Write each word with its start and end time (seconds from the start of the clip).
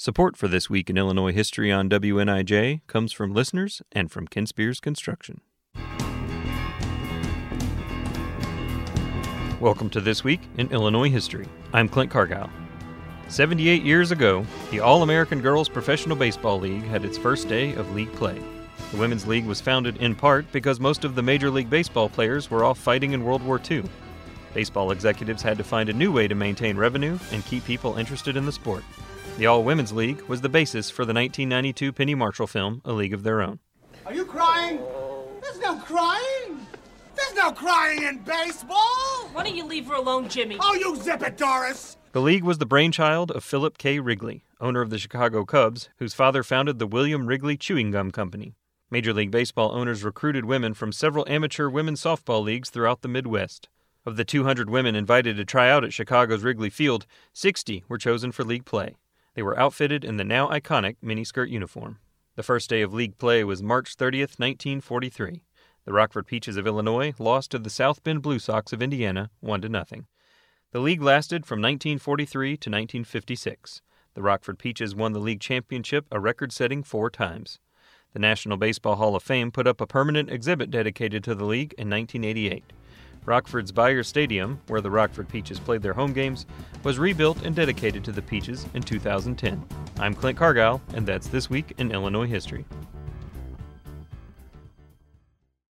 Support 0.00 0.36
for 0.36 0.46
This 0.46 0.70
Week 0.70 0.88
in 0.88 0.96
Illinois 0.96 1.32
History 1.32 1.72
on 1.72 1.90
WNIJ 1.90 2.82
comes 2.86 3.12
from 3.12 3.34
listeners 3.34 3.82
and 3.90 4.12
from 4.12 4.28
Kinspears 4.28 4.78
Construction. 4.78 5.40
Welcome 9.58 9.90
to 9.90 10.00
This 10.00 10.22
Week 10.22 10.40
in 10.56 10.70
Illinois 10.70 11.10
History. 11.10 11.48
I'm 11.72 11.88
Clint 11.88 12.12
Cargile. 12.12 12.48
78 13.26 13.82
years 13.82 14.12
ago, 14.12 14.46
the 14.70 14.78
All 14.78 15.02
American 15.02 15.40
Girls 15.40 15.68
Professional 15.68 16.14
Baseball 16.14 16.60
League 16.60 16.84
had 16.84 17.04
its 17.04 17.18
first 17.18 17.48
day 17.48 17.74
of 17.74 17.92
league 17.92 18.12
play. 18.12 18.40
The 18.92 18.98
Women's 18.98 19.26
League 19.26 19.46
was 19.46 19.60
founded 19.60 19.96
in 19.96 20.14
part 20.14 20.46
because 20.52 20.78
most 20.78 21.04
of 21.04 21.16
the 21.16 21.24
Major 21.24 21.50
League 21.50 21.70
Baseball 21.70 22.08
players 22.08 22.52
were 22.52 22.62
off 22.64 22.78
fighting 22.78 23.14
in 23.14 23.24
World 23.24 23.42
War 23.42 23.60
II. 23.68 23.82
Baseball 24.54 24.92
executives 24.92 25.42
had 25.42 25.58
to 25.58 25.64
find 25.64 25.88
a 25.88 25.92
new 25.92 26.12
way 26.12 26.28
to 26.28 26.36
maintain 26.36 26.76
revenue 26.76 27.18
and 27.32 27.44
keep 27.44 27.64
people 27.64 27.96
interested 27.96 28.36
in 28.36 28.46
the 28.46 28.52
sport. 28.52 28.84
The 29.36 29.46
All 29.46 29.62
Women's 29.62 29.92
League 29.92 30.22
was 30.22 30.40
the 30.40 30.48
basis 30.48 30.90
for 30.90 31.04
the 31.04 31.14
1992 31.14 31.92
Penny 31.92 32.14
Marshall 32.14 32.48
film, 32.48 32.82
A 32.84 32.92
League 32.92 33.14
of 33.14 33.22
Their 33.22 33.40
Own. 33.40 33.60
Are 34.04 34.14
you 34.14 34.24
crying? 34.24 34.80
There's 35.40 35.60
no 35.60 35.76
crying. 35.76 36.66
There's 37.14 37.34
no 37.34 37.52
crying 37.52 38.02
in 38.02 38.18
baseball. 38.18 39.28
Why 39.32 39.44
don't 39.44 39.54
you 39.56 39.64
leave 39.64 39.86
her 39.86 39.94
alone, 39.94 40.28
Jimmy? 40.28 40.56
Oh, 40.60 40.74
you 40.74 40.96
zip 40.96 41.22
it, 41.22 41.36
Doris. 41.36 41.96
The 42.12 42.20
league 42.20 42.42
was 42.42 42.58
the 42.58 42.66
brainchild 42.66 43.30
of 43.30 43.44
Philip 43.44 43.78
K. 43.78 44.00
Wrigley, 44.00 44.42
owner 44.60 44.80
of 44.80 44.90
the 44.90 44.98
Chicago 44.98 45.44
Cubs, 45.44 45.88
whose 45.98 46.14
father 46.14 46.42
founded 46.42 46.78
the 46.80 46.86
William 46.86 47.26
Wrigley 47.26 47.56
Chewing 47.56 47.92
Gum 47.92 48.10
Company. 48.10 48.54
Major 48.90 49.12
League 49.12 49.30
Baseball 49.30 49.70
owners 49.72 50.02
recruited 50.02 50.46
women 50.46 50.74
from 50.74 50.90
several 50.90 51.28
amateur 51.28 51.68
women's 51.68 52.02
softball 52.02 52.42
leagues 52.42 52.70
throughout 52.70 53.02
the 53.02 53.08
Midwest. 53.08 53.68
Of 54.06 54.16
the 54.16 54.24
200 54.24 54.68
women 54.70 54.96
invited 54.96 55.36
to 55.36 55.44
try 55.44 55.70
out 55.70 55.84
at 55.84 55.92
Chicago's 55.92 56.42
Wrigley 56.42 56.70
Field, 56.70 57.06
60 57.34 57.84
were 57.88 57.98
chosen 57.98 58.32
for 58.32 58.42
league 58.42 58.64
play. 58.64 58.96
They 59.38 59.42
were 59.42 59.56
outfitted 59.56 60.04
in 60.04 60.16
the 60.16 60.24
now 60.24 60.48
iconic 60.48 60.96
miniskirt 61.00 61.48
uniform. 61.48 62.00
The 62.34 62.42
first 62.42 62.68
day 62.68 62.82
of 62.82 62.92
league 62.92 63.18
play 63.18 63.44
was 63.44 63.62
March 63.62 63.96
30th, 63.96 64.40
1943. 64.40 65.44
The 65.84 65.92
Rockford 65.92 66.26
Peaches 66.26 66.56
of 66.56 66.66
Illinois 66.66 67.14
lost 67.20 67.52
to 67.52 67.60
the 67.60 67.70
South 67.70 68.02
Bend 68.02 68.20
Blue 68.20 68.40
Sox 68.40 68.72
of 68.72 68.82
Indiana 68.82 69.30
1 69.38 69.60
to 69.60 69.68
nothing. 69.68 70.08
The 70.72 70.80
league 70.80 71.00
lasted 71.00 71.46
from 71.46 71.60
1943 71.60 72.48
to 72.48 72.68
1956. 72.68 73.80
The 74.14 74.22
Rockford 74.22 74.58
Peaches 74.58 74.96
won 74.96 75.12
the 75.12 75.20
league 75.20 75.40
championship 75.40 76.06
a 76.10 76.18
record 76.18 76.50
setting 76.50 76.82
four 76.82 77.08
times. 77.08 77.60
The 78.14 78.18
National 78.18 78.56
Baseball 78.56 78.96
Hall 78.96 79.14
of 79.14 79.22
Fame 79.22 79.52
put 79.52 79.68
up 79.68 79.80
a 79.80 79.86
permanent 79.86 80.32
exhibit 80.32 80.68
dedicated 80.68 81.22
to 81.22 81.36
the 81.36 81.44
league 81.44 81.74
in 81.78 81.88
1988. 81.88 82.64
Rockford's 83.28 83.72
Beyer 83.72 84.02
Stadium, 84.02 84.58
where 84.68 84.80
the 84.80 84.90
Rockford 84.90 85.28
Peaches 85.28 85.60
played 85.60 85.82
their 85.82 85.92
home 85.92 86.14
games, 86.14 86.46
was 86.82 86.98
rebuilt 86.98 87.42
and 87.42 87.54
dedicated 87.54 88.02
to 88.04 88.10
the 88.10 88.22
Peaches 88.22 88.64
in 88.72 88.82
2010. 88.82 89.62
I'm 90.00 90.14
Clint 90.14 90.38
Cargile, 90.38 90.80
and 90.94 91.06
that's 91.06 91.26
This 91.26 91.50
Week 91.50 91.74
in 91.76 91.92
Illinois 91.92 92.26
History. 92.26 92.64